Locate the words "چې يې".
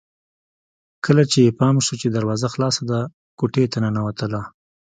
1.31-1.51